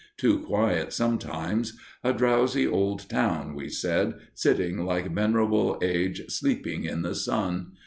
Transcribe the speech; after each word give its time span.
Too 0.17 0.39
quiet, 0.39 0.93
sometimes; 0.93 1.77
a 2.03 2.11
drowsy 2.11 2.65
old 2.65 3.07
town, 3.07 3.53
we 3.53 3.69
said, 3.69 4.15
sitting 4.33 4.79
like 4.83 5.13
venerable 5.13 5.77
age 5.83 6.23
sleeping 6.27 6.85
in 6.85 7.03
the 7.03 7.13
sun. 7.13 7.73